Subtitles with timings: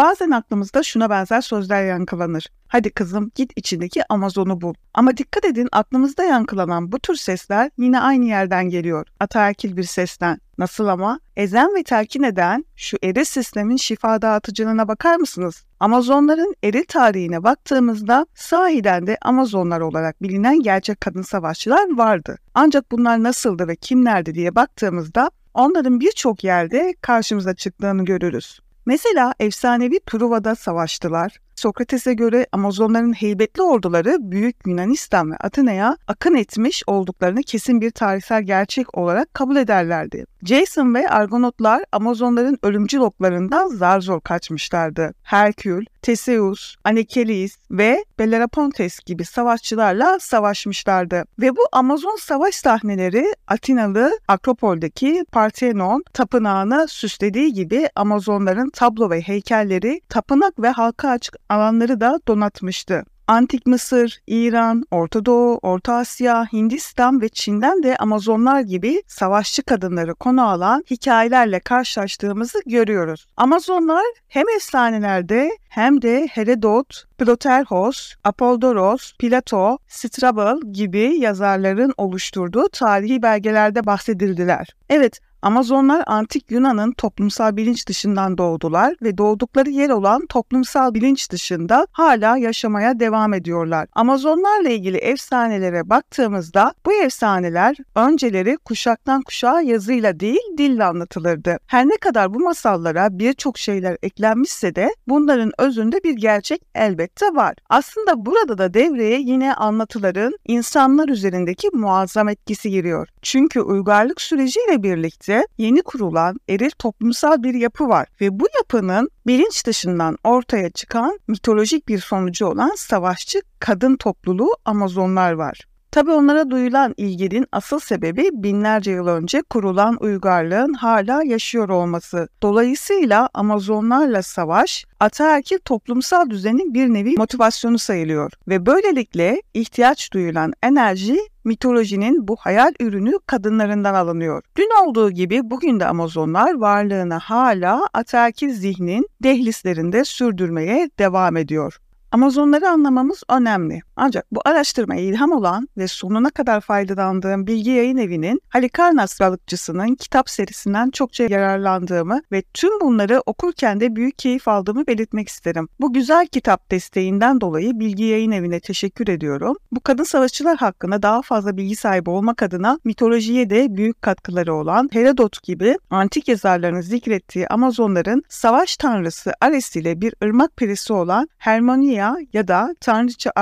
[0.00, 2.46] Bazen aklımızda şuna benzer sözler yankılanır.
[2.68, 4.74] Hadi kızım git içindeki Amazon'u bul.
[4.94, 9.06] Ama dikkat edin aklımızda yankılanan bu tür sesler yine aynı yerden geliyor.
[9.20, 10.38] Ataerkil bir sesten.
[10.58, 11.20] Nasıl ama?
[11.36, 15.64] Ezen ve telkin eden şu eril sistemin şifa dağıtıcılığına bakar mısınız?
[15.80, 22.38] Amazonların eril tarihine baktığımızda sahiden de Amazonlar olarak bilinen gerçek kadın savaşçılar vardı.
[22.54, 28.60] Ancak bunlar nasıldı ve kimlerdi diye baktığımızda onların birçok yerde karşımıza çıktığını görürüz.
[28.86, 31.40] Mesela efsanevi Truva'da savaştılar.
[31.60, 38.42] Sokrates'e göre Amazonların heybetli orduları Büyük Yunanistan ve Atina'ya akın etmiş olduklarını kesin bir tarihsel
[38.42, 40.24] gerçek olarak kabul ederlerdi.
[40.42, 45.14] Jason ve Argonotlar Amazonların ölümcül oklarından zar zor kaçmışlardı.
[45.22, 51.24] Herkül, Theseus, Anikelis ve Belleropontes gibi savaşçılarla savaşmışlardı.
[51.40, 60.00] Ve bu Amazon savaş sahneleri Atinalı Akropol'deki Parthenon tapınağını süslediği gibi Amazonların tablo ve heykelleri
[60.08, 63.04] tapınak ve halka açık alanları da donatmıştı.
[63.30, 70.14] Antik Mısır, İran, Orta Doğu, Orta Asya, Hindistan ve Çin'den de Amazonlar gibi savaşçı kadınları
[70.14, 73.26] konu alan hikayelerle karşılaştığımızı görüyoruz.
[73.36, 83.86] Amazonlar hem efsanelerde hem de Herodot, Ploterhos, Apoldoros, Plato, Strabel gibi yazarların oluşturduğu tarihi belgelerde
[83.86, 84.68] bahsedildiler.
[84.88, 91.86] Evet, Amazonlar antik Yunan'ın toplumsal bilinç dışından doğdular ve doğdukları yer olan toplumsal bilinç dışında
[91.92, 93.88] hala yaşamaya devam ediyorlar.
[93.94, 101.58] Amazonlarla ilgili efsanelere baktığımızda bu efsaneler önceleri kuşaktan kuşağa yazıyla değil dille anlatılırdı.
[101.66, 107.54] Her ne kadar bu masallara birçok şeyler eklenmişse de bunların özünde bir gerçek elbette var.
[107.68, 113.08] Aslında burada da devreye yine anlatıların insanlar üzerindeki muazzam etkisi giriyor.
[113.22, 119.10] Çünkü uygarlık süreciyle birlikte ülkemizde yeni kurulan eril toplumsal bir yapı var ve bu yapının
[119.26, 125.69] bilinç dışından ortaya çıkan mitolojik bir sonucu olan savaşçı kadın topluluğu Amazonlar var.
[125.92, 132.28] Tabi onlara duyulan ilginin asıl sebebi binlerce yıl önce kurulan uygarlığın hala yaşıyor olması.
[132.42, 141.18] Dolayısıyla Amazonlarla savaş ataerkil toplumsal düzenin bir nevi motivasyonu sayılıyor ve böylelikle ihtiyaç duyulan enerji
[141.44, 144.42] mitolojinin bu hayal ürünü kadınlarından alınıyor.
[144.56, 151.80] Dün olduğu gibi bugün de Amazonlar varlığını hala ataerkil zihnin dehlizlerinde sürdürmeye devam ediyor.
[152.12, 153.80] Amazonları anlamamız önemli.
[154.02, 160.30] Ancak bu araştırmaya ilham olan ve sonuna kadar faydalandığım Bilgi Yayın Evi'nin Halikarnas balıkçısının kitap
[160.30, 165.68] serisinden çokça yararlandığımı ve tüm bunları okurken de büyük keyif aldığımı belirtmek isterim.
[165.80, 169.56] Bu güzel kitap desteğinden dolayı Bilgi Yayın Evi'ne teşekkür ediyorum.
[169.72, 174.88] Bu kadın savaşçılar hakkında daha fazla bilgi sahibi olmak adına mitolojiye de büyük katkıları olan
[174.92, 182.16] Herodot gibi antik yazarların zikrettiği Amazonların savaş tanrısı Ares ile bir ırmak perisi olan Hermonia
[182.32, 183.32] ya da tanrıça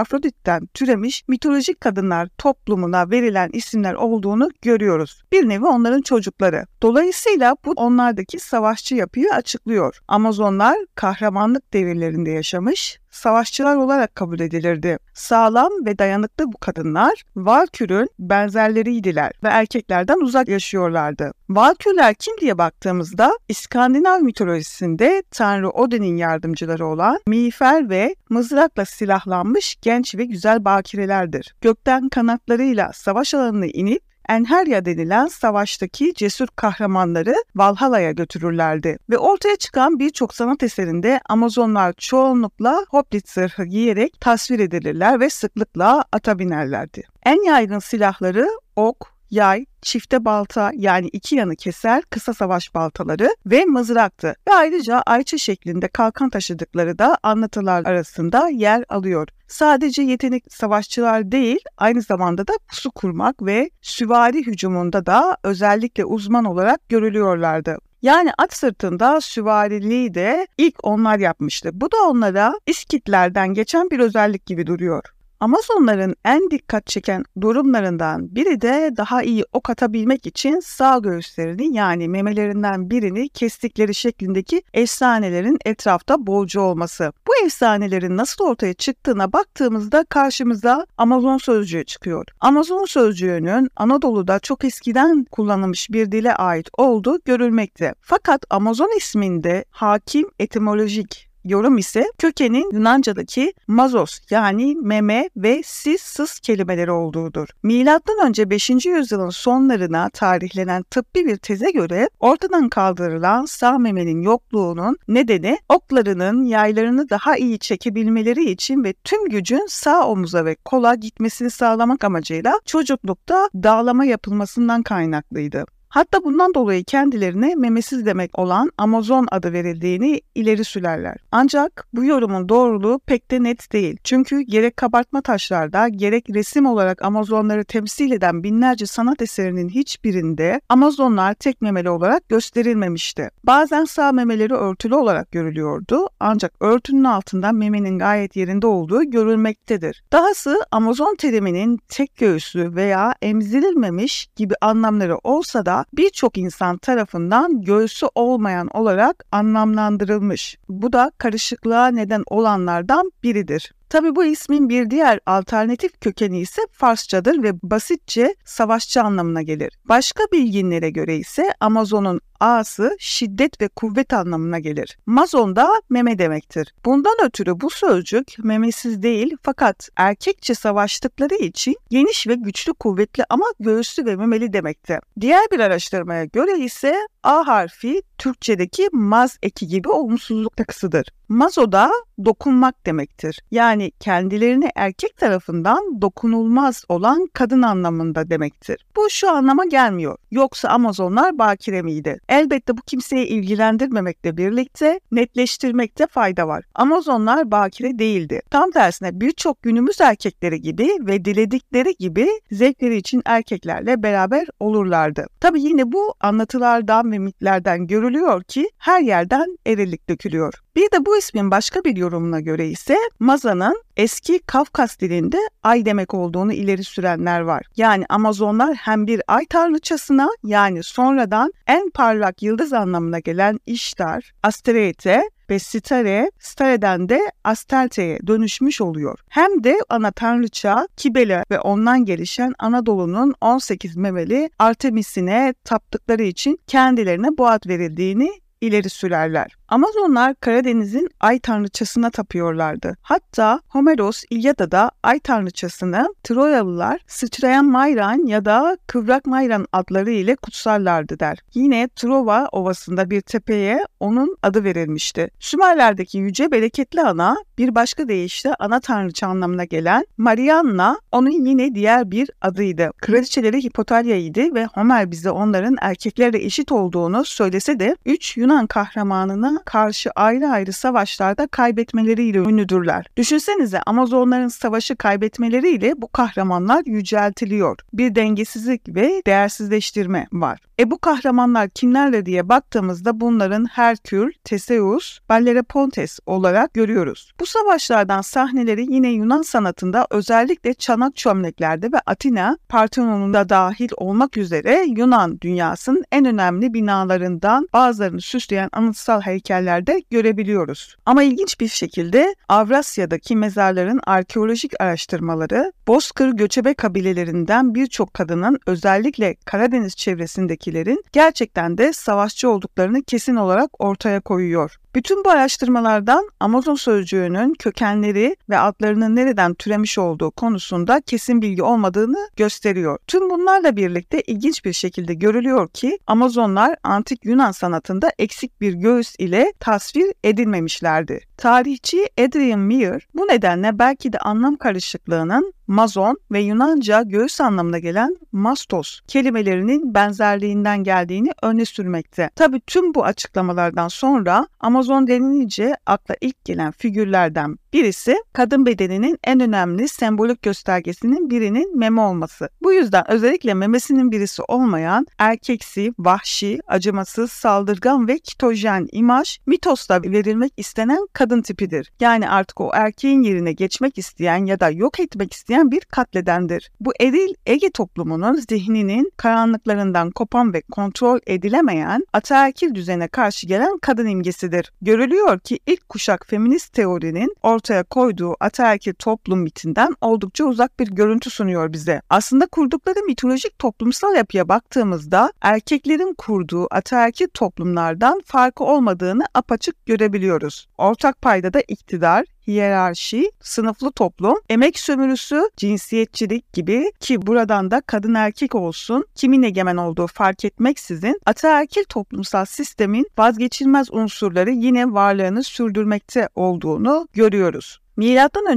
[0.49, 5.23] Afrodit'ten türemiş mitolojik kadınlar toplumuna verilen isimler olduğunu görüyoruz.
[5.33, 6.65] Bir nevi onların çocukları.
[6.83, 10.01] Dolayısıyla bu onlardaki savaşçı yapıyı açıklıyor.
[10.09, 14.99] Amazonlar kahramanlık devirlerinde yaşamış, savaşçılar olarak kabul edilirdi.
[15.15, 21.33] Sağlam ve dayanıklı bu kadınlar Valkür'ün benzerleriydiler ve erkeklerden uzak yaşıyorlardı.
[21.51, 30.15] Valkürler kim diye baktığımızda İskandinav mitolojisinde Tanrı Odin'in yardımcıları olan miğfer ve mızrakla silahlanmış genç
[30.15, 31.55] ve güzel bakirelerdir.
[31.61, 38.99] Gökten kanatlarıyla savaş alanına inip Enherya denilen savaştaki cesur kahramanları Valhalla'ya götürürlerdi.
[39.11, 46.05] Ve ortaya çıkan birçok sanat eserinde Amazonlar çoğunlukla hoplit zırhı giyerek tasvir edilirler ve sıklıkla
[46.13, 47.03] ata binerlerdi.
[47.27, 53.65] En yaygın silahları ok, yay, çifte balta yani iki yanı keser kısa savaş baltaları ve
[53.65, 54.35] mızraktı.
[54.49, 59.29] Ve ayrıca ayça şeklinde kalkan taşıdıkları da anlatılar arasında yer alıyor.
[59.49, 66.45] Sadece yetenek savaşçılar değil, aynı zamanda da pusu kurmak ve süvari hücumunda da özellikle uzman
[66.45, 67.79] olarak görülüyorlardı.
[68.03, 71.71] Yani at sırtında süvariliği de ilk onlar yapmıştı.
[71.73, 75.03] Bu da onlara İskitlerden geçen bir özellik gibi duruyor.
[75.41, 82.09] Amazonların en dikkat çeken durumlarından biri de daha iyi ok atabilmek için sağ göğüslerini yani
[82.09, 87.13] memelerinden birini kestikleri şeklindeki efsanelerin etrafta bolca olması.
[87.27, 92.25] Bu efsanelerin nasıl ortaya çıktığına baktığımızda karşımıza Amazon sözcüğü çıkıyor.
[92.41, 97.95] Amazon sözcüğünün Anadolu'da çok eskiden kullanılmış bir dile ait olduğu görülmekte.
[98.01, 106.39] Fakat Amazon isminde hakim etimolojik yorum ise kökenin Yunanca'daki mazos yani meme ve sis sız
[106.39, 107.49] kelimeleri olduğudur.
[107.63, 108.71] Milattan önce 5.
[108.71, 117.11] yüzyılın sonlarına tarihlenen tıbbi bir teze göre ortadan kaldırılan sağ memenin yokluğunun nedeni oklarının yaylarını
[117.11, 123.49] daha iyi çekebilmeleri için ve tüm gücün sağ omuza ve kola gitmesini sağlamak amacıyla çocuklukta
[123.55, 125.65] dağlama yapılmasından kaynaklıydı.
[125.89, 131.17] Hatta bundan dolayı kendilerine memesiz demek olan Amazon adı verildiğini ileri sürerler.
[131.33, 133.97] Ancak bu yorumun doğruluğu pek de net değil.
[134.05, 141.35] Çünkü gerek kabartma taşlarda gerek resim olarak Amazonları temsil eden binlerce sanat eserinin hiçbirinde Amazonlar
[141.35, 143.31] tek memeli olarak gösterilmemişti.
[143.45, 150.03] Bazen sağ memeleri örtülü olarak görülüyordu ancak örtünün altından memenin gayet yerinde olduğu görülmektedir.
[150.13, 158.07] Dahası Amazon teriminin tek göğüslü veya emzirilmemiş gibi anlamları olsa da birçok insan tarafından göğsü
[158.15, 160.59] olmayan olarak anlamlandırılmış.
[160.69, 163.73] Bu da karışıklığa neden olanlardan biridir.
[163.89, 169.79] Tabi bu ismin bir diğer alternatif kökeni ise Farsçadır ve basitçe savaşçı anlamına gelir.
[169.85, 174.99] Başka bilginlere göre ise Amazon'un A'sı şiddet ve kuvvet anlamına gelir.
[175.07, 176.75] Mazon da meme demektir.
[176.85, 183.45] Bundan ötürü bu sözcük memesiz değil fakat erkekçe savaştıkları için geniş ve güçlü kuvvetli ama
[183.61, 184.99] göğüslü ve memeli demektir.
[185.21, 191.07] Diğer bir araştırmaya göre ise A harfi Türkçedeki maz eki gibi olumsuzluk takısıdır.
[191.29, 191.91] Mazo da
[192.25, 193.41] dokunmak demektir.
[193.51, 198.87] Yani kendilerini erkek tarafından dokunulmaz olan kadın anlamında demektir.
[198.97, 200.17] Bu şu anlama gelmiyor.
[200.31, 202.19] Yoksa Amazonlar bakire miydi?
[202.29, 206.65] Elbette bu kimseyi ilgilendirmemekle birlikte netleştirmekte fayda var.
[206.75, 208.41] Amazonlar bakire değildi.
[208.51, 215.27] Tam tersine birçok günümüz erkekleri gibi ve diledikleri gibi zevkleri için erkeklerle beraber olurlardı.
[215.41, 218.08] Tabi yine bu anlatılardan ve mitlerden görülüyor
[218.43, 220.55] ki her yerden erilik dökülüyor.
[220.77, 226.15] Bir de bu ismin başka bir yorumuna göre ise Maza'nın eski Kafkas dilinde ay demek
[226.15, 227.67] olduğunu ileri sürenler var.
[227.77, 235.23] Yani Amazonlar hem bir ay tanrıçasına yani sonradan en parlak yıldız anlamına gelen İştar, Asterete
[235.51, 239.19] ve Stare, Stare'den de Astarte'ye dönüşmüş oluyor.
[239.29, 247.29] Hem de ana tanrıça Kibele ve ondan gelişen Anadolu'nun 18 memeli Artemis'ine taptıkları için kendilerine
[247.39, 248.31] bu ad verildiğini
[248.61, 249.58] ileri sürerler.
[249.69, 252.97] Amazonlar Karadeniz'in ay tanrıçasına tapıyorlardı.
[253.03, 261.21] Hatta Homeros İlyada'da ay tanrıçasını Troyalılar sıçrayan Mayran ya da kıvrak Mayran adları ile kutsarlardı
[261.21, 261.39] der.
[261.55, 265.31] Yine Trova Ovası'nda bir tepeye onun adı verilmişti.
[265.41, 272.11] Sümerlerdeki yüce bereketli ana bir başka deyişle ana tanrıça anlamına gelen Marianna onun yine diğer
[272.11, 272.91] bir adıydı.
[272.97, 280.11] Kraliçeleri Hipotalya'ydı ve Homer bize onların erkeklerle eşit olduğunu söylese de 3 Yunan kahramanını karşı
[280.11, 283.07] ayrı ayrı savaşlarda kaybetmeleriyle ünlüdürler.
[283.17, 287.79] Düşünsenize Amazonların savaşı kaybetmeleriyle bu kahramanlar yüceltiliyor.
[287.93, 290.61] Bir dengesizlik ve değersizleştirme var.
[290.81, 297.33] E bu kahramanlar kimlerle diye baktığımızda bunların Herkül, Teseus, Belleropontes olarak görüyoruz.
[297.41, 304.85] Bu savaşlardan sahneleri yine Yunan sanatında özellikle çanak çömleklerde ve Atina, Partenon'unda dahil olmak üzere
[304.87, 309.21] Yunan dünyasının en önemli binalarından bazılarını süsleyen anıtsal
[309.51, 310.97] heykellerde görebiliyoruz.
[311.07, 319.97] Ama ilginç bir şekilde Avrasya'daki mezarların arkeolojik araştırmaları Bozkır göçebe kabilelerinden birçok kadının özellikle Karadeniz
[319.97, 324.77] çevresindeki ülkelerdekilerin gerçekten de savaşçı olduklarını kesin olarak ortaya koyuyor.
[324.95, 332.29] Bütün bu araştırmalardan Amazon sözcüğünün kökenleri ve adlarının nereden türemiş olduğu konusunda kesin bilgi olmadığını
[332.37, 332.99] gösteriyor.
[333.07, 339.15] Tüm bunlarla birlikte ilginç bir şekilde görülüyor ki Amazonlar antik Yunan sanatında eksik bir göğüs
[339.19, 341.21] ile tasvir edilmemişlerdi.
[341.37, 348.17] Tarihçi Adrian Meyer bu nedenle belki de anlam karışıklığının Mazon ve Yunanca göğüs anlamına gelen
[348.33, 352.31] mastos kelimelerinin benzerliğinden geldiğini öne sürmekte.
[352.37, 359.41] Tabi tüm bu açıklamalardan sonra Amazon denilince akla ilk gelen figürlerden birisi kadın bedeninin en
[359.41, 362.49] önemli sembolik göstergesinin birinin meme olması.
[362.63, 370.53] Bu yüzden özellikle memesinin birisi olmayan erkeksi, vahşi, acımasız, saldırgan ve kitojen imaj mitosta verilmek
[370.57, 371.93] istenen kadın tipidir.
[372.01, 376.71] Yani artık o erkeğin yerine geçmek isteyen ya da yok etmek isteyen bir katledendir.
[376.81, 384.07] Bu eril Ege toplumunun zihninin karanlıklarından kopan ve kontrol edilemeyen ataerkil düzene karşı gelen kadın
[384.07, 384.73] imgesidir.
[384.83, 390.87] Görülüyor ki ilk kuşak feminist teorinin or ortaya koyduğu ataerkil toplum mitinden oldukça uzak bir
[390.87, 392.03] görüntü sunuyor bize.
[392.11, 400.69] Aslında kurdukları mitolojik toplumsal yapıya baktığımızda erkeklerin kurduğu ataerkil toplumlardan farkı olmadığını apaçık görebiliyoruz.
[400.79, 408.15] Ortak payda da iktidar, hiyerarşi, sınıflı toplum, emek sömürüsü, cinsiyetçilik gibi ki buradan da kadın
[408.15, 416.29] erkek olsun kimin egemen olduğu fark etmeksizin ataerkil toplumsal sistemin vazgeçilmez unsurları yine varlığını sürdürmekte
[416.35, 417.81] olduğunu görüyoruz.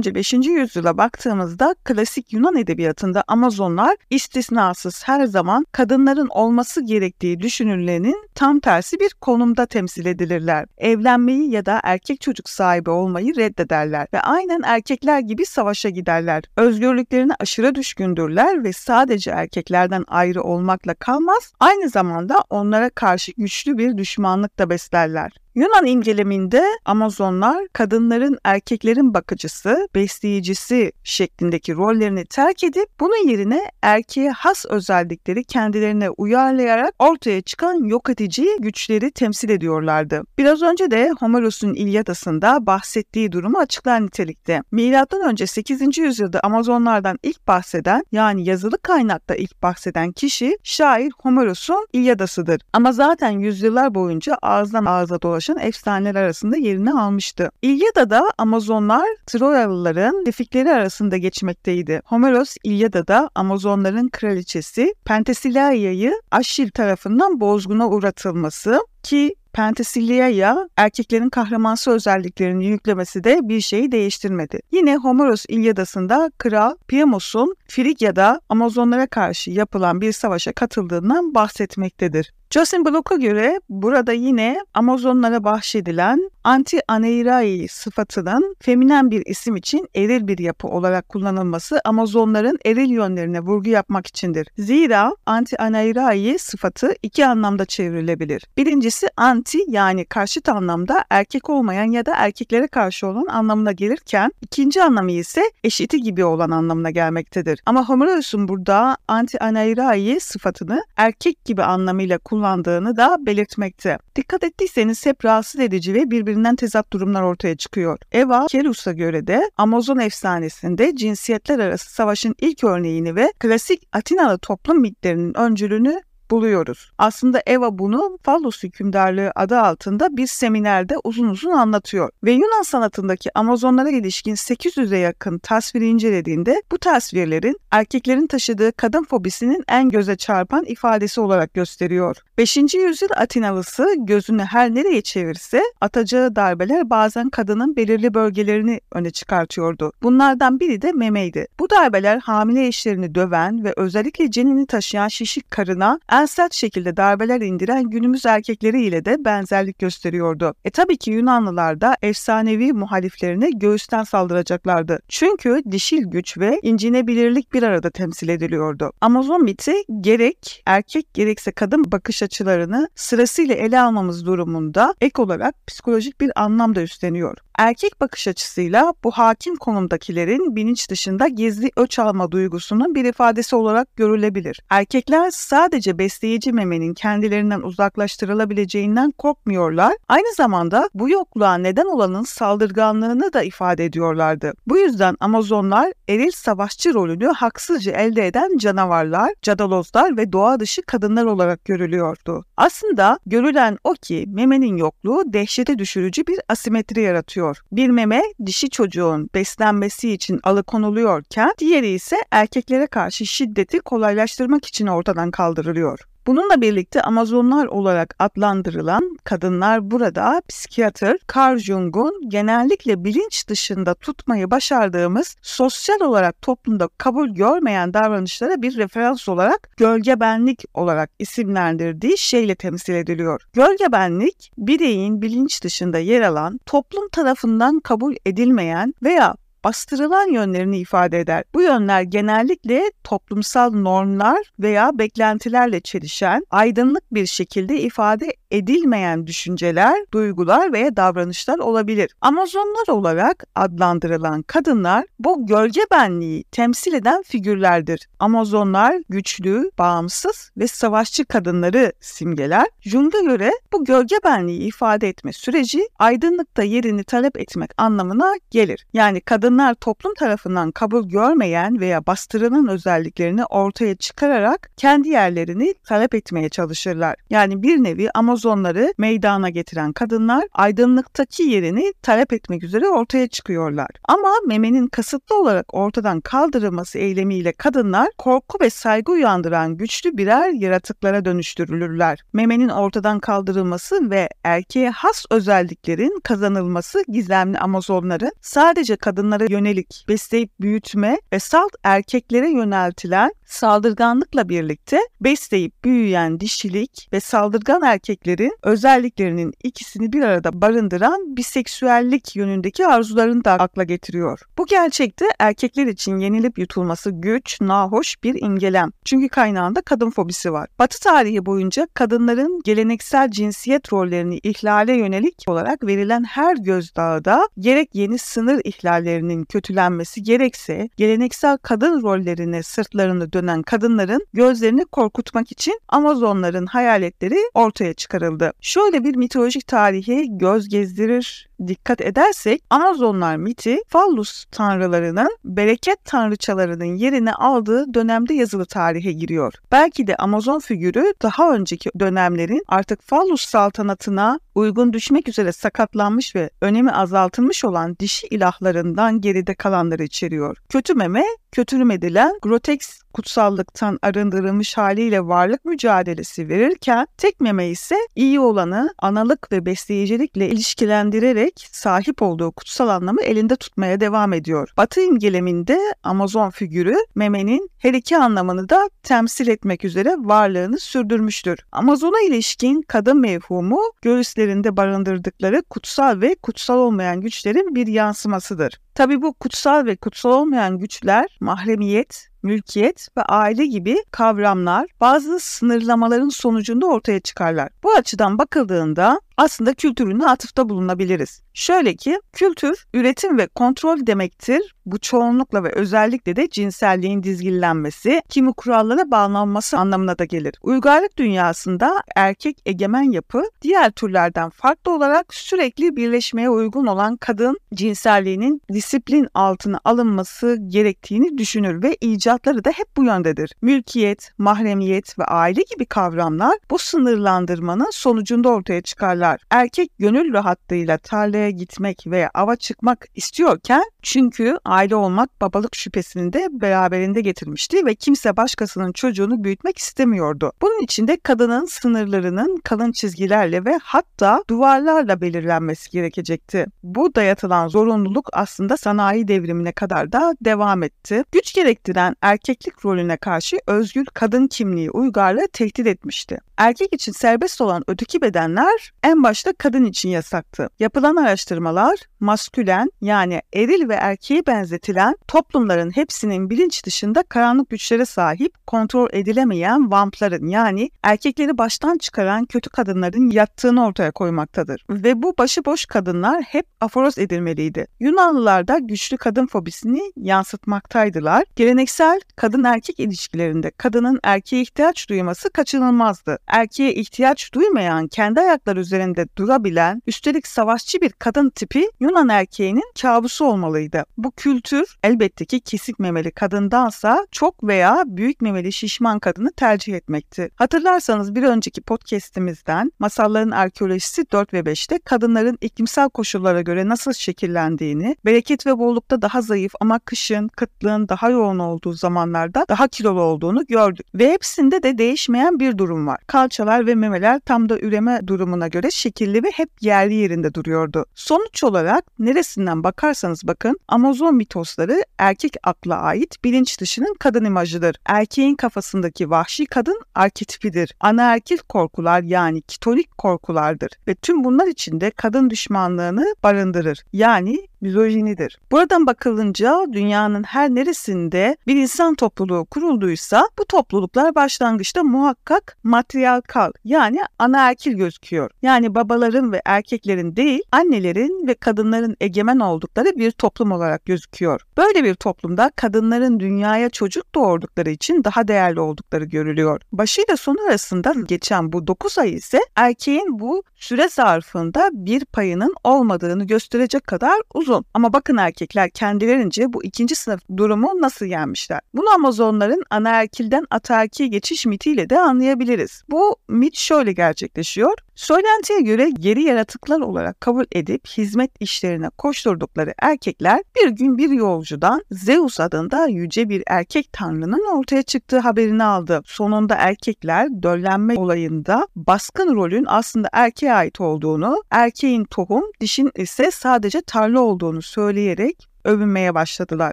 [0.02, 0.32] Önce 5.
[0.32, 9.00] yüzyıla baktığımızda klasik Yunan edebiyatında Amazonlar istisnasız her zaman kadınların olması gerektiği düşünülenin tam tersi
[9.00, 10.66] bir konumda temsil edilirler.
[10.78, 16.44] Evlenmeyi ya da erkek çocuk sahibi olmayı reddederler ve aynen erkekler gibi savaşa giderler.
[16.56, 23.98] Özgürlüklerine aşırı düşkündürler ve sadece erkeklerden ayrı olmakla kalmaz, aynı zamanda onlara karşı güçlü bir
[23.98, 25.41] düşmanlık da beslerler.
[25.54, 34.66] Yunan inceleminde Amazonlar kadınların erkeklerin bakıcısı, besleyicisi şeklindeki rollerini terk edip bunun yerine erkeğe has
[34.66, 40.22] özellikleri kendilerine uyarlayarak ortaya çıkan yok edici güçleri temsil ediyorlardı.
[40.38, 44.62] Biraz önce de Homeros'un İlyadası'nda bahsettiği durumu açıklar nitelikte.
[44.70, 45.98] Milattan önce 8.
[45.98, 52.60] yüzyılda Amazonlardan ilk bahseden yani yazılı kaynakta ilk bahseden kişi şair Homeros'un İlyadası'dır.
[52.72, 57.50] Ama zaten yüzyıllar boyunca ağızdan ağza dolaşan ulaşan efsaneler arasında yerini almıştı.
[57.62, 62.02] İlyada'da Amazonlar Troyalıların tefikleri arasında geçmekteydi.
[62.04, 73.24] Homeros İlyada'da Amazonların kraliçesi Pentesilaia'yı Aşil tarafından bozguna uğratılması ki Penthesilea erkeklerin kahramansı özelliklerini yüklemesi
[73.24, 74.60] de bir şeyi değiştirmedi.
[74.72, 82.32] Yine Homeros İlyadası'nda Kral Priamos'un Frigya'da Amazonlara karşı yapılan bir savaşa katıldığından bahsetmektedir.
[82.54, 90.38] Justin Block'a göre burada yine Amazonlara bahşedilen anti-aneirai sıfatının feminen bir isim için eril bir
[90.38, 94.48] yapı olarak kullanılması Amazonların eril yönlerine vurgu yapmak içindir.
[94.58, 98.42] Zira anti-aneirai sıfatı iki anlamda çevrilebilir.
[98.56, 104.82] Birincisi anti yani karşıt anlamda erkek olmayan ya da erkeklere karşı olan anlamına gelirken ikinci
[104.82, 107.60] anlamı ise eşiti gibi olan anlamına gelmektedir.
[107.66, 113.98] Ama Homeros'un burada anti-aneirai sıfatını erkek gibi anlamıyla kullanmaktadır kullandığını da belirtmekte.
[114.16, 117.98] Dikkat ettiyseniz hep rahatsız edici ve birbirinden tezat durumlar ortaya çıkıyor.
[118.12, 124.80] Eva Kerus'a göre de Amazon efsanesinde cinsiyetler arası savaşın ilk örneğini ve klasik Atinalı toplum
[124.80, 126.00] mitlerinin öncülünü
[126.32, 126.90] buluyoruz.
[126.98, 132.10] Aslında Eva bunu Fallos hükümdarlığı adı altında bir seminerde uzun uzun anlatıyor.
[132.24, 139.64] Ve Yunan sanatındaki Amazonlara ilişkin 800'e yakın tasviri incelediğinde bu tasvirlerin erkeklerin taşıdığı kadın fobisinin
[139.68, 142.16] en göze çarpan ifadesi olarak gösteriyor.
[142.38, 142.56] 5.
[142.56, 149.92] yüzyıl Atinalısı gözünü her nereye çevirse atacağı darbeler bazen kadının belirli bölgelerini öne çıkartıyordu.
[150.02, 151.46] Bunlardan biri de memeydi.
[151.60, 156.96] Bu darbeler hamile eşlerini döven ve özellikle cenini taşıyan şişik karına en en sert şekilde
[156.96, 160.54] darbeler indiren günümüz erkekleri ile de benzerlik gösteriyordu.
[160.64, 164.98] E tabii ki Yunanlılar da efsanevi muhaliflerine göğüsten saldıracaklardı.
[165.08, 168.92] Çünkü dişil güç ve incinebilirlik bir arada temsil ediliyordu.
[169.00, 176.20] Amazon miti gerek erkek gerekse kadın bakış açılarını sırasıyla ele almamız durumunda ek olarak psikolojik
[176.20, 177.38] bir anlam da üstleniyor.
[177.58, 183.96] Erkek bakış açısıyla bu hakim konumdakilerin bilinç dışında gizli öç alma duygusunun bir ifadesi olarak
[183.96, 184.60] görülebilir.
[184.70, 189.92] Erkekler sadece besleyici memenin kendilerinden uzaklaştırılabileceğinden korkmuyorlar.
[190.08, 194.52] Aynı zamanda bu yokluğa neden olanın saldırganlığını da ifade ediyorlardı.
[194.66, 201.24] Bu yüzden Amazonlar eril savaşçı rolünü haksızca elde eden canavarlar, cadalozlar ve doğa dışı kadınlar
[201.24, 202.44] olarak görülüyordu.
[202.56, 207.41] Aslında görülen o ki memenin yokluğu dehşete düşürücü bir asimetri yaratıyor.
[207.72, 215.30] Bir meme dişi çocuğun beslenmesi için alıkonuluyorken diğeri ise erkeklere karşı şiddeti kolaylaştırmak için ortadan
[215.30, 215.98] kaldırılıyor.
[216.26, 225.36] Bununla birlikte Amazonlar olarak adlandırılan kadınlar burada psikiyatr Carl Jung'un genellikle bilinç dışında tutmayı başardığımız
[225.42, 232.94] sosyal olarak toplumda kabul görmeyen davranışlara bir referans olarak gölge benlik olarak isimlendirdiği şeyle temsil
[232.94, 233.42] ediliyor.
[233.52, 241.20] Gölge benlik bireyin bilinç dışında yer alan, toplum tarafından kabul edilmeyen veya bastırılan yönlerini ifade
[241.20, 241.44] eder.
[241.54, 250.72] Bu yönler genellikle toplumsal normlar veya beklentilerle çelişen, aydınlık bir şekilde ifade edilmeyen düşünceler, duygular
[250.72, 252.10] veya davranışlar olabilir.
[252.20, 258.08] Amazonlar olarak adlandırılan kadınlar bu gölge benliği temsil eden figürlerdir.
[258.18, 262.66] Amazonlar güçlü, bağımsız ve savaşçı kadınları simgeler.
[262.80, 268.86] Jung'a göre bu gölge benliği ifade etme süreci aydınlıkta yerini talep etmek anlamına gelir.
[268.92, 276.48] Yani kadınlar toplum tarafından kabul görmeyen veya bastırılan özelliklerini ortaya çıkararak kendi yerlerini talep etmeye
[276.48, 277.16] çalışırlar.
[277.30, 278.10] Yani bir nevi
[278.42, 283.88] Amazonları meydana getiren kadınlar aydınlıktaki yerini talep etmek üzere ortaya çıkıyorlar.
[284.08, 291.24] Ama memenin kasıtlı olarak ortadan kaldırılması eylemiyle kadınlar korku ve saygı uyandıran güçlü birer yaratıklara
[291.24, 292.18] dönüştürülürler.
[292.32, 301.18] Memenin ortadan kaldırılması ve erkeğe has özelliklerin kazanılması gizemli Amazonların sadece kadınlara yönelik besleyip büyütme
[301.32, 310.22] ve salt erkeklere yöneltilen saldırganlıkla birlikte besleyip büyüyen dişilik ve saldırgan erkeklerin özelliklerinin ikisini bir
[310.22, 314.40] arada barındıran biseksüellik yönündeki arzularını da akla getiriyor.
[314.58, 318.90] Bu gerçekte erkekler için yenilip yutulması güç, nahoş bir imgelem.
[319.04, 320.68] Çünkü kaynağında kadın fobisi var.
[320.78, 327.90] Batı tarihi boyunca kadınların geleneksel cinsiyet rollerini ihlale yönelik olarak verilen her gözdağı da gerek
[327.94, 336.66] yeni sınır ihlallerinin kötülenmesi gerekse geleneksel kadın rollerine sırtlarını dönen kadınların gözlerini korkutmak için Amazonların
[336.66, 338.52] hayaletleri ortaya çıkarıldı.
[338.60, 347.32] Şöyle bir mitolojik tarihe göz gezdirir dikkat edersek Amazonlar miti fallus tanrılarının bereket tanrıçalarının yerini
[347.32, 349.54] aldığı dönemde yazılı tarihe giriyor.
[349.72, 356.50] Belki de Amazon figürü daha önceki dönemlerin artık fallus saltanatına uygun düşmek üzere sakatlanmış ve
[356.60, 360.56] önemi azaltılmış olan dişi ilahlarından geride kalanları içeriyor.
[360.68, 368.40] Kötü meme, kötürüm edilen groteks kutsallıktan arındırılmış haliyle varlık mücadelesi verirken tek meme ise iyi
[368.40, 374.72] olanı analık ve besleyicilikle ilişkilendirerek sahip olduğu kutsal anlamı elinde tutmaya devam ediyor.
[374.76, 381.58] Batı imgeleminde Amazon figürü memenin her iki anlamını da temsil etmek üzere varlığını sürdürmüştür.
[381.72, 388.78] Amazon'a ilişkin kadın mevhumu göğüslerinde barındırdıkları kutsal ve kutsal olmayan güçlerin bir yansımasıdır.
[388.94, 396.28] Tabi bu kutsal ve kutsal olmayan güçler mahremiyet, mülkiyet ve aile gibi kavramlar bazı sınırlamaların
[396.28, 397.68] sonucunda ortaya çıkarlar.
[397.82, 401.42] Bu açıdan bakıldığında aslında kültürüne atıfta bulunabiliriz.
[401.54, 404.74] Şöyle ki kültür üretim ve kontrol demektir.
[404.86, 410.54] Bu çoğunlukla ve özellikle de cinselliğin dizginlenmesi, kimi kurallara bağlanması anlamına da gelir.
[410.62, 418.62] Uygarlık dünyasında erkek egemen yapı diğer türlerden farklı olarak sürekli birleşmeye uygun olan kadın cinselliğinin
[418.72, 423.52] disiplin altına alınması gerektiğini düşünür ve icatları da hep bu yöndedir.
[423.62, 429.40] Mülkiyet, mahremiyet ve aile gibi kavramlar bu sınırlandırmanın sonucunda ortaya çıkarlar.
[429.50, 436.48] Erkek gönül rahatlığıyla tarlaya gitmek veya ava çıkmak istiyorken çünkü aile olmak babalık şüphesini de
[436.50, 440.52] beraberinde getirmişti ve kimse başkasının çocuğunu büyütmek istemiyordu.
[440.62, 446.66] Bunun için de kadının sınırlarının kalın çizgilerle ve hatta duvarlarla belirlenmesi gerekecekti.
[446.82, 451.24] Bu dayatılan zorunluluk aslında sanayi devrimine kadar da devam etti.
[451.32, 456.38] Güç gerektiren erkeklik rolüne karşı özgür kadın kimliği uygarlığı tehdit etmişti.
[456.56, 460.68] Erkek için serbest olan öteki bedenler en başta kadın için yasaktı.
[460.78, 468.66] Yapılan araştırmalar maskülen yani eril ve erkeğe benzetilen toplumların hepsinin bilinç dışında karanlık güçlere sahip,
[468.66, 474.84] kontrol edilemeyen vampların yani erkekleri baştan çıkaran kötü kadınların yattığını ortaya koymaktadır.
[474.90, 477.86] Ve bu başıboş kadınlar hep aforoz edilmeliydi.
[478.00, 481.44] Yunanlılar da güçlü kadın fobisini yansıtmaktaydılar.
[481.56, 486.38] Geleneksel kadın erkek ilişkilerinde kadının erkeğe ihtiyaç duyması kaçınılmazdı.
[486.46, 493.44] Erkeğe ihtiyaç duymayan, kendi ayakları üzerinde durabilen, üstelik savaşçı bir kadın tipi Yunan erkeğinin kabusu
[493.44, 494.04] olmalıydı.
[494.16, 500.50] Bu kültür elbette ki kesik memeli kadındansa çok veya büyük memeli şişman kadını tercih etmekti.
[500.56, 508.16] Hatırlarsanız bir önceki podcast'imizden masalların arkeolojisi 4 ve 5'te kadınların iklimsel koşullara göre nasıl şekillendiğini,
[508.24, 513.66] bereket ve bollukta daha zayıf ama kışın, kıtlığın daha yoğun olduğu zamanlarda daha kilolu olduğunu
[513.66, 514.06] gördük.
[514.14, 516.18] Ve hepsinde de değişmeyen bir durum var.
[516.26, 521.04] Kalçalar ve memeler tam da üreme durumuna göre şekilli ve hep yerli yerinde duruyordu.
[521.14, 527.96] Sonuç olarak neresinden bakarsanız bakın Amazon mitosları erkek akla ait bilinç dışının kadın imajıdır.
[528.06, 530.94] Erkeğin kafasındaki vahşi kadın arketipidir.
[531.00, 537.02] Anaerkil korkular yani kitolik korkulardır ve tüm bunlar içinde kadın düşmanlığını barındırır.
[537.12, 538.58] Yani mizojinidir.
[538.70, 547.18] Buradan bakılınca dünyanın her neresinde bir insan topluluğu kurulduysa bu topluluklar başlangıçta muhakkak matriarkal yani
[547.38, 548.50] anaerkil gözüküyor.
[548.62, 554.60] Yani babaların ve erkeklerin değil annelerin ve kadınların egemen oldukları bir toplum olarak gözüküyor.
[554.76, 559.80] Böyle bir toplumda kadınların dünyaya çocuk doğurdukları için daha değerli oldukları görülüyor.
[559.92, 566.44] Başıyla sonu arasında geçen bu 9 ay ise erkeğin bu süre zarfında bir payının olmadığını
[566.44, 567.71] gösterecek kadar uzun.
[567.94, 571.80] Ama bakın erkekler kendilerince bu ikinci sınıf durumu nasıl yenmişler?
[571.94, 576.02] Bunu Amazonların anaerkilden ataerkil geçiş mitiyle de anlayabiliriz.
[576.10, 577.94] Bu mit şöyle gerçekleşiyor.
[578.14, 585.04] Söylentiye göre geri yaratıklar olarak kabul edip hizmet işlerine koşturdukları erkekler bir gün bir yolcudan
[585.10, 589.22] Zeus adında yüce bir erkek tanrının ortaya çıktığı haberini aldı.
[589.26, 597.00] Sonunda erkekler döllenme olayında baskın rolün aslında erkeğe ait olduğunu, erkeğin tohum, dişin ise sadece
[597.00, 599.92] tarla olduğunu söyleyerek övünmeye başladılar.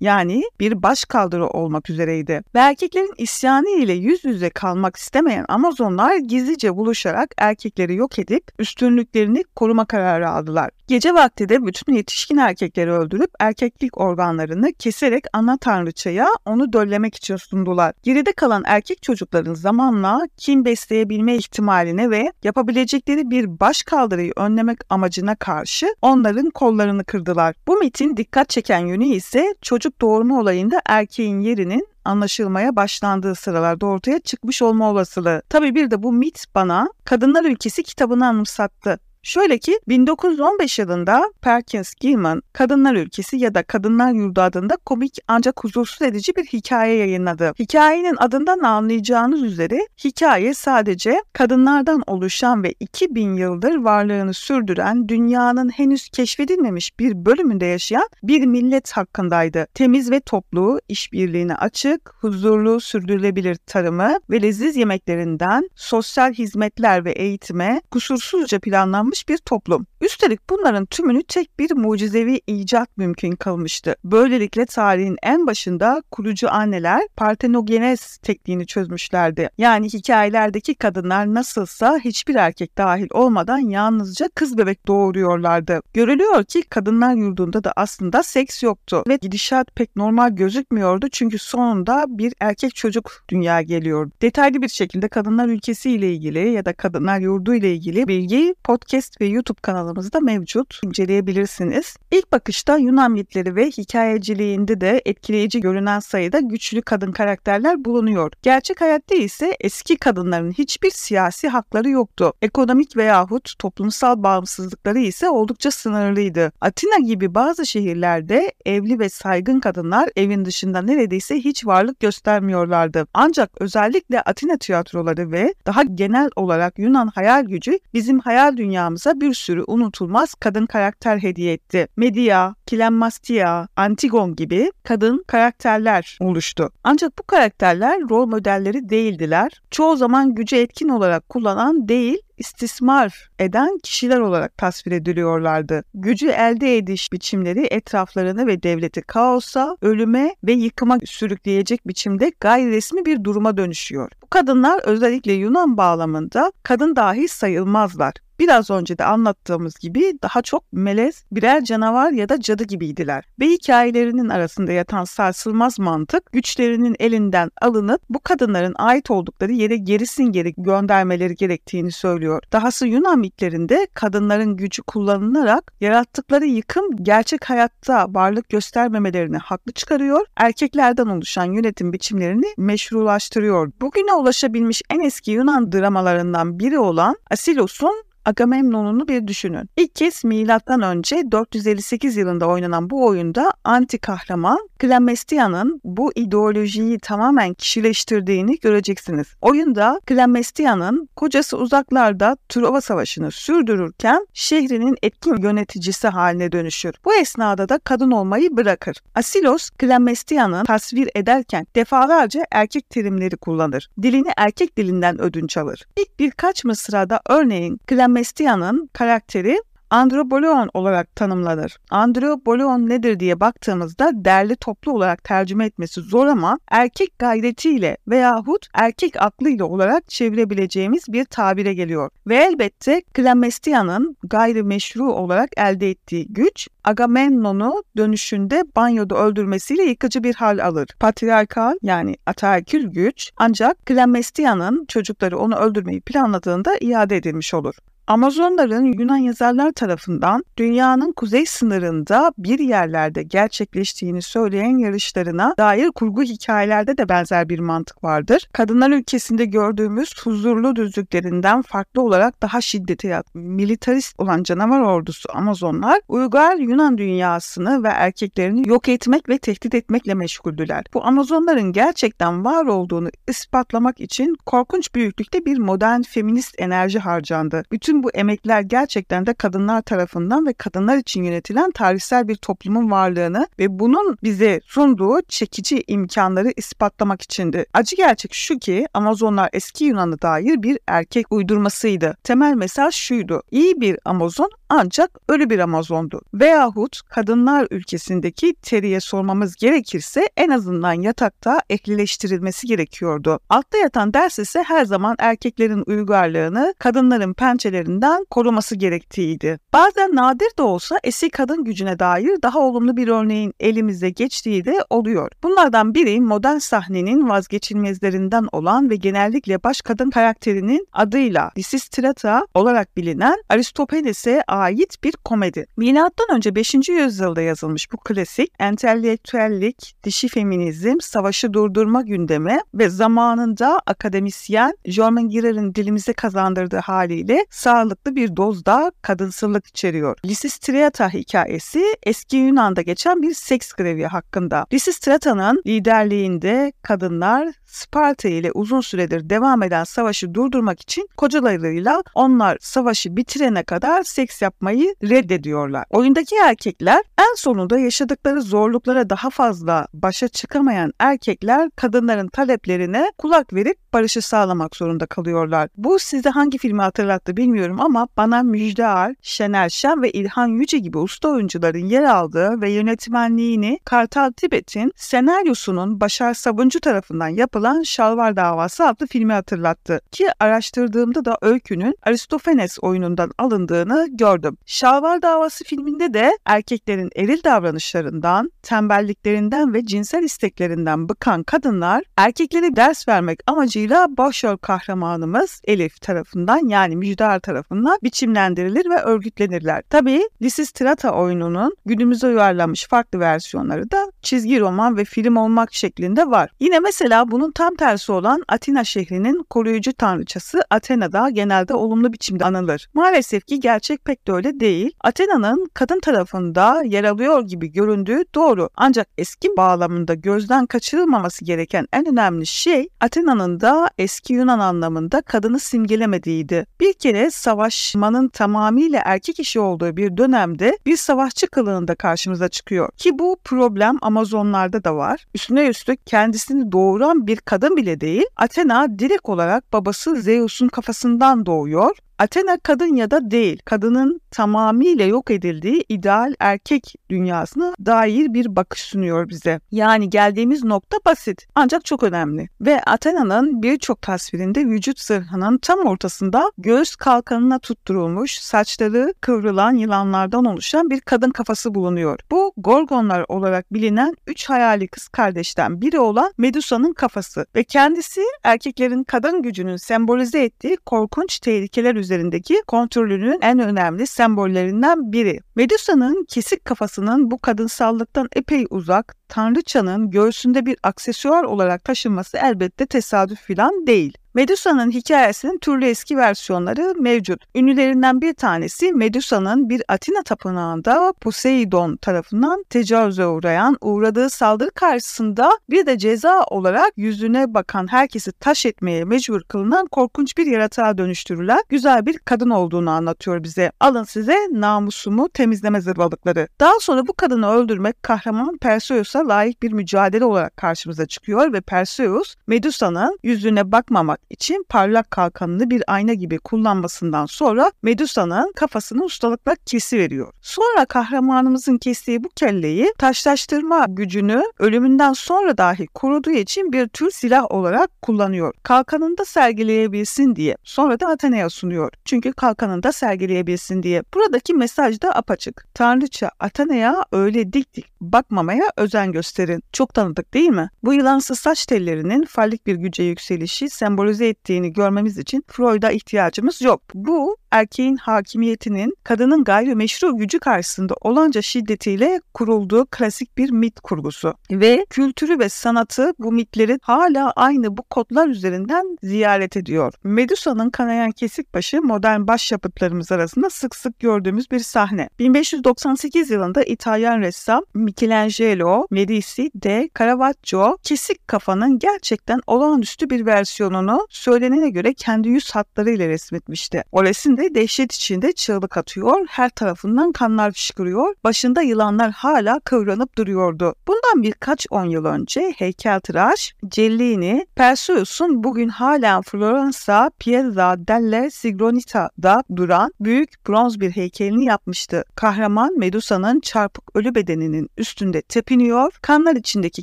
[0.00, 2.42] Yani bir baş kaldırı olmak üzereydi.
[2.54, 9.44] Ve erkeklerin isyanı ile yüz yüze kalmak istemeyen Amazonlar gizlice buluşarak erkekleri yok edip üstünlüklerini
[9.56, 10.70] koruma kararı aldılar.
[10.88, 17.36] Gece vakti de bütün yetişkin erkekleri öldürüp erkeklik organlarını keserek ana tanrıçaya onu döllemek için
[17.36, 17.94] sundular.
[18.02, 25.34] Geride kalan erkek çocukların zamanla kim besleyebilme ihtimaline ve yapabilecekleri bir baş kaldırıyı önlemek amacına
[25.34, 27.54] karşı onların kollarını kırdılar.
[27.66, 34.20] Bu mitin dikkat çeken yönü ise çocuk doğurma olayında erkeğin yerinin anlaşılmaya başlandığı sıralarda ortaya
[34.20, 35.42] çıkmış olma olasılığı.
[35.48, 38.98] Tabi bir de bu mit bana Kadınlar Ülkesi kitabını anımsattı.
[39.24, 45.64] Şöyle ki 1915 yılında Perkins Gilman Kadınlar Ülkesi ya da Kadınlar Yurdu adında komik ancak
[45.64, 47.52] huzursuz edici bir hikaye yayınladı.
[47.58, 56.08] Hikayenin adından anlayacağınız üzere hikaye sadece kadınlardan oluşan ve 2000 yıldır varlığını sürdüren dünyanın henüz
[56.08, 59.66] keşfedilmemiş bir bölümünde yaşayan bir millet hakkındaydı.
[59.74, 67.80] Temiz ve toplu, işbirliğine açık, huzurlu, sürdürülebilir tarımı ve leziz yemeklerinden sosyal hizmetler ve eğitime
[67.90, 69.86] kusursuzca planlanmış kalmış bir toplum.
[70.00, 73.96] Üstelik bunların tümünü tek bir mucizevi icat mümkün kalmıştı.
[74.04, 79.50] Böylelikle tarihin en başında kurucu anneler partenogenez tekniğini çözmüşlerdi.
[79.58, 85.80] Yani hikayelerdeki kadınlar nasılsa hiçbir erkek dahil olmadan yalnızca kız bebek doğuruyorlardı.
[85.94, 92.04] Görülüyor ki kadınlar yurdunda da aslında seks yoktu ve gidişat pek normal gözükmüyordu çünkü sonunda
[92.08, 94.10] bir erkek çocuk dünya geliyor.
[94.22, 99.01] Detaylı bir şekilde kadınlar ülkesi ile ilgili ya da kadınlar yurdu ile ilgili bilgi podcast
[99.02, 100.80] podcast ve YouTube kanalımızda mevcut.
[100.84, 101.96] İnceleyebilirsiniz.
[102.10, 108.32] İlk bakışta Yunan mitleri ve hikayeciliğinde de etkileyici görünen sayıda güçlü kadın karakterler bulunuyor.
[108.42, 112.32] Gerçek hayatta ise eski kadınların hiçbir siyasi hakları yoktu.
[112.42, 116.52] Ekonomik veyahut toplumsal bağımsızlıkları ise oldukça sınırlıydı.
[116.60, 123.06] Atina gibi bazı şehirlerde evli ve saygın kadınlar evin dışında neredeyse hiç varlık göstermiyorlardı.
[123.14, 129.20] Ancak özellikle Atina tiyatroları ve daha genel olarak Yunan hayal gücü bizim hayal dünyamız dünyamıza
[129.20, 131.88] bir sürü unutulmaz kadın karakter hediye etti.
[131.96, 136.70] Medea, Kilemmastia, Antigon gibi kadın karakterler oluştu.
[136.84, 139.62] Ancak bu karakterler rol modelleri değildiler.
[139.70, 145.84] Çoğu zaman gücü etkin olarak kullanan değil, istismar eden kişiler olarak tasvir ediliyorlardı.
[145.94, 153.04] Gücü elde ediş biçimleri etraflarını ve devleti kaosa, ölüme ve yıkıma sürükleyecek biçimde gayri resmi
[153.04, 154.10] bir duruma dönüşüyor.
[154.22, 160.72] Bu kadınlar özellikle Yunan bağlamında kadın dahi sayılmazlar biraz önce de anlattığımız gibi daha çok
[160.72, 163.24] melez, birer canavar ya da cadı gibiydiler.
[163.40, 170.24] Ve hikayelerinin arasında yatan sarsılmaz mantık güçlerinin elinden alınıp bu kadınların ait oldukları yere gerisin
[170.24, 172.42] geri göndermeleri gerektiğini söylüyor.
[172.52, 181.06] Dahası Yunan mitlerinde kadınların gücü kullanılarak yarattıkları yıkım gerçek hayatta varlık göstermemelerini haklı çıkarıyor, erkeklerden
[181.06, 183.72] oluşan yönetim biçimlerini meşrulaştırıyor.
[183.80, 189.68] Bugüne ulaşabilmiş en eski Yunan dramalarından biri olan Asilos'un Agamemnon'unu bir düşünün.
[189.76, 197.54] İlk kez milattan önce 458 yılında oynanan bu oyunda anti kahraman Klamestia'nın bu ideolojiyi tamamen
[197.54, 199.26] kişileştirdiğini göreceksiniz.
[199.40, 206.94] Oyunda Klamestia'nın kocası uzaklarda Truva Savaşı'nı sürdürürken şehrinin etkin yöneticisi haline dönüşür.
[207.04, 208.96] Bu esnada da kadın olmayı bırakır.
[209.14, 213.88] Asilos Klamestia'nın tasvir ederken defalarca erkek terimleri kullanır.
[214.02, 215.86] Dilini erkek dilinden ödünç alır.
[215.96, 217.80] İlk birkaç mısrada örneğin
[218.12, 221.78] Klamestia'nın karakteri androboleon olarak tanımlanır.
[221.90, 229.22] Androboleon nedir diye baktığımızda derli toplu olarak tercüme etmesi zor ama erkek gayretiyle veyahut erkek
[229.22, 232.10] aklıyla olarak çevirebileceğimiz bir tabire geliyor.
[232.26, 240.58] Ve elbette Klamestia'nın gayrimeşru olarak elde ettiği güç Agamemnon'u dönüşünde banyoda öldürmesiyle yıkıcı bir hal
[240.58, 240.88] alır.
[241.00, 247.74] Patriarkal yani ataerkil güç ancak Klamestia'nın çocukları onu öldürmeyi planladığında iade edilmiş olur.
[248.06, 256.98] Amazonların Yunan yazarlar tarafından dünyanın kuzey sınırında bir yerlerde gerçekleştiğini söyleyen yarışlarına dair kurgu hikayelerde
[256.98, 258.48] de benzer bir mantık vardır.
[258.52, 266.56] Kadınlar ülkesinde gördüğümüz huzurlu düzlüklerinden farklı olarak daha şiddetli, militarist olan canavar ordusu Amazonlar uygar
[266.56, 270.84] Yunan dünyasını ve erkeklerini yok etmek ve tehdit etmekle meşguldüler.
[270.94, 277.62] Bu Amazonların gerçekten var olduğunu ispatlamak için korkunç büyüklükte bir modern feminist enerji harcandı.
[277.72, 282.90] Bütün bütün bu emekler gerçekten de kadınlar tarafından ve kadınlar için yönetilen tarihsel bir toplumun
[282.90, 287.66] varlığını ve bunun bize sunduğu çekici imkanları ispatlamak içindi.
[287.74, 292.16] Acı gerçek şu ki Amazonlar eski Yunan'a dair bir erkek uydurmasıydı.
[292.24, 293.42] Temel mesaj şuydu.
[293.50, 296.20] İyi bir Amazon ancak ölü bir Amazondu.
[296.34, 303.40] Veyahut kadınlar ülkesindeki Terry'e sormamız gerekirse en azından yatakta eklileştirilmesi gerekiyordu.
[303.48, 307.32] Altta yatan ders ise her zaman erkeklerin uygarlığını kadınların
[307.82, 309.58] pençelerinden koruması gerektiğiydi.
[309.72, 314.78] Bazen nadir de olsa eski kadın gücüne dair daha olumlu bir örneğin elimize geçtiği de
[314.90, 315.30] oluyor.
[315.42, 323.36] Bunlardan biri modern sahnenin vazgeçilmezlerinden olan ve genellikle baş kadın karakterinin adıyla Lysistrata olarak bilinen
[323.48, 325.66] Aristophanes'e ait bir komedi.
[325.76, 326.74] Milattan önce 5.
[326.88, 335.74] yüzyılda yazılmış bu klasik entelektüellik, dişi feminizm, savaşı durdurma gündemi ve zamanında akademisyen Jorman Girer'in
[335.74, 340.16] dilimize kazandırdığı haliyle sağlıklı bir dozda kadınsılık içeriyor.
[340.26, 344.66] Lysistrata hikayesi eski Yunan'da geçen bir seks grevi hakkında.
[344.72, 353.16] Lysistrata'nın liderliğinde kadınlar Sparta ile uzun süredir devam eden savaşı durdurmak için kocalarıyla onlar savaşı
[353.16, 355.84] bitirene kadar seks yapmayı reddediyorlar.
[355.90, 363.76] Oyundaki erkekler en sonunda yaşadıkları zorluklara daha fazla başa çıkamayan erkekler kadınların taleplerine kulak verip
[363.92, 365.68] barışı sağlamak zorunda kalıyorlar.
[365.76, 370.78] Bu size hangi filmi hatırlattı bilmiyorum ama bana Müjde Ar, Şener Şen ve İlhan Yüce
[370.78, 378.36] gibi usta oyuncuların yer aldığı ve yönetmenliğini Kartal Tibet'in senaryosunun Başar Sabuncu tarafından yapılan Şalvar
[378.36, 380.00] Davası adlı filmi hatırlattı.
[380.10, 384.56] Ki araştırdığımda da öykünün Aristofanes oyunundan alındığını gördüm.
[384.66, 393.08] Şalvar Davası filminde de erkeklerin eril davranışlarından, tembelliklerinden ve cinsel isteklerinden bıkan kadınlar erkeklere ders
[393.08, 399.82] vermek amacıyla başrol kahramanımız Elif tarafından yani Müjdar tarafından biçimlendirilir ve örgütlenirler.
[399.90, 406.50] Tabii Lysistrata oyununun günümüze uyarlanmış farklı versiyonları da çizgi roman ve film olmak şeklinde var.
[406.60, 412.88] Yine mesela bunun tam tersi olan Atina şehrinin koruyucu tanrıçası Athena'da genelde olumlu biçimde anılır.
[412.94, 414.92] Maalesef ki gerçek pek de öyle değil.
[415.00, 418.68] Athena'nın kadın tarafında yer alıyor gibi göründüğü doğru.
[418.76, 425.58] Ancak eski bağlamında gözden kaçırılmaması gereken en önemli şey Athena'nın da eski Yunan anlamında kadını
[425.58, 426.66] simgelemediğiydi.
[426.80, 432.88] Bir kere savaşmanın tamamıyla erkek işi olduğu bir dönemde bir savaşçı kılığında karşımıza çıkıyor.
[432.96, 435.26] Ki bu problem Amazonlarda da var.
[435.34, 441.96] Üstüne üstlük kendisini doğuran bir kadın bile değil, Athena direkt olarak babası Zeus'un kafasından doğuyor
[442.18, 448.80] Athena kadın ya da değil, kadının tamamıyla yok edildiği ideal erkek dünyasına dair bir bakış
[448.80, 449.60] sunuyor bize.
[449.70, 452.48] Yani geldiğimiz nokta basit ancak çok önemli.
[452.60, 460.90] Ve Athena'nın birçok tasvirinde vücut zırhının tam ortasında göğüs kalkanına tutturulmuş, saçları kıvrılan yılanlardan oluşan
[460.90, 462.20] bir kadın kafası bulunuyor.
[462.30, 469.04] Bu Gorgonlar olarak bilinen üç hayali kız kardeşten biri olan Medusa'nın kafası ve kendisi erkeklerin
[469.04, 475.40] kadın gücünün sembolize ettiği korkunç tehlikeler üzerindeki kontrolünün en önemli sembollerinden biri.
[475.56, 483.40] Medusa'nın kesik kafasının bu kadınsallıktan epey uzak, tanrıçanın göğsünde bir aksesuar olarak taşınması elbette tesadüf
[483.40, 484.18] filan değil.
[484.34, 487.44] Medusa'nın hikayesinin türlü eski versiyonları mevcut.
[487.54, 495.86] Ünlülerinden bir tanesi Medusa'nın bir Atina tapınağında Poseidon tarafından tecavüze uğrayan, uğradığı saldırı karşısında bir
[495.86, 502.06] de ceza olarak yüzüne bakan herkesi taş etmeye mecbur kılınan korkunç bir yaratığa dönüştürülen güzel
[502.06, 503.72] bir kadın olduğunu anlatıyor bize.
[503.80, 506.48] Alın size namusumu temizleme zırvalıkları.
[506.60, 512.34] Daha sonra bu kadını öldürmek kahraman Perseus'a layık bir mücadele olarak karşımıza çıkıyor ve Perseus
[512.46, 520.32] Medusa'nın yüzüne bakmamak için parlak kalkanını bir ayna gibi kullanmasından sonra Medusa'nın kafasını ustalıkla kesiveriyor.
[520.42, 527.52] Sonra kahramanımızın kestiği bu kelleyi taşlaştırma gücünü ölümünden sonra dahi koruduğu için bir tür silah
[527.52, 528.54] olarak kullanıyor.
[528.62, 530.56] Kalkanında sergileyebilsin diye.
[530.64, 531.92] Sonra da Athena'ya sunuyor.
[532.04, 534.02] Çünkü kalkanında sergileyebilsin diye.
[534.14, 535.66] Buradaki mesaj da apaçık.
[535.74, 539.62] Tanrıça Athena'ya öyle dik dik bakmamaya özen gösterin.
[539.72, 540.70] Çok tanıdık değil mi?
[540.84, 543.70] Bu yılansı saç tellerinin fallik bir güce yükselişi
[544.12, 546.82] sembolize ettiğini görmemiz için Freud'a ihtiyacımız yok.
[546.94, 554.34] Bu erkeğin hakimiyetinin kadının gayrimeşru gücü karşısında olanca şiddetiyle kurulduğu klasik bir mit kurgusu.
[554.50, 559.92] Ve kültürü ve sanatı bu mitleri hala aynı bu kodlar üzerinden ziyaret ediyor.
[560.04, 565.08] Medusa'nın kanayan kesik başı modern başyapıtlarımız arasında sık sık gördüğümüz bir sahne.
[565.18, 574.70] 1598 yılında İtalyan ressam Michelangelo Medici de Caravaggio kesik kafanın gerçekten olağanüstü bir versiyonunu söylenene
[574.70, 576.84] göre kendi yüz hatlarıyla resmetmişti.
[576.92, 577.04] O
[577.42, 583.74] resimde dehşet içinde çığlık atıyor, her tarafından kanlar fışkırıyor, başında yılanlar hala kıvranıp duruyordu.
[583.86, 592.92] Bundan birkaç on yıl önce heykeltıraş Cellini, Perseus'un bugün hala Floransa Piazza delle Sigronita'da duran
[593.00, 595.04] büyük bronz bir heykelini yapmıştı.
[595.16, 599.82] Kahraman Medusa'nın çarpık ölü bedeninin üstünde tepiniyor, kanlar içindeki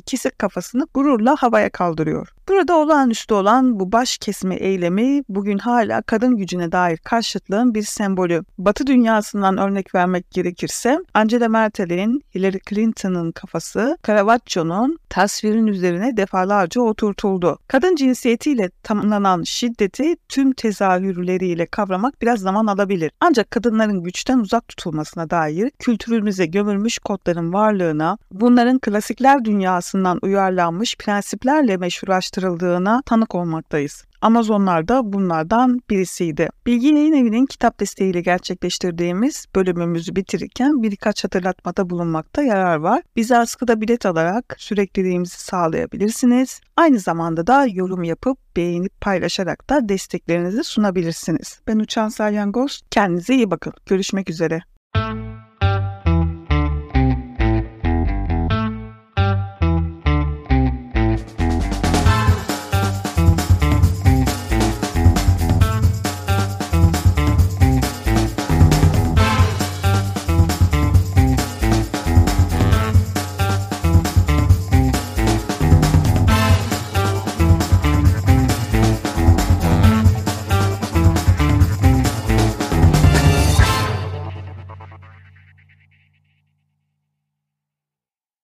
[0.00, 2.28] kesik kafasını gururla havaya kaldırıyor.
[2.50, 8.44] Burada olağanüstü olan bu baş kesme eylemi bugün hala kadın gücüne dair karşıtlığın bir sembolü.
[8.58, 17.58] Batı dünyasından örnek vermek gerekirse Angela Merkel'in, Hillary Clinton'ın kafası Caravaggio'nun tasvirin üzerine defalarca oturtuldu.
[17.68, 23.10] Kadın cinsiyetiyle tamamlanan şiddeti tüm tezahürleriyle kavramak biraz zaman alabilir.
[23.20, 31.76] Ancak kadınların güçten uzak tutulmasına dair kültürümüze gömülmüş kodların varlığına, bunların klasikler dünyasından uyarlanmış prensiplerle
[31.76, 34.04] meşrulaştırılmasına araştırıldığına tanık olmaktayız.
[34.22, 36.48] Amazonlar da bunlardan birisiydi.
[36.66, 43.02] Bilgi Yayın Evi'nin kitap desteğiyle gerçekleştirdiğimiz bölümümüzü bitirirken birkaç hatırlatmada bulunmakta yarar var.
[43.16, 46.60] Bize askıda bilet alarak sürekliliğimizi sağlayabilirsiniz.
[46.76, 51.60] Aynı zamanda da yorum yapıp beğenip paylaşarak da desteklerinizi sunabilirsiniz.
[51.66, 52.82] Ben Uçan Salyangoz.
[52.90, 53.72] Kendinize iyi bakın.
[53.86, 54.60] Görüşmek üzere.